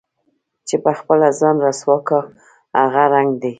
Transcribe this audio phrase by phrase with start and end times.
[0.67, 2.19] چې په خپله ځان رسوا كا
[2.83, 3.49] هغه رنګ دے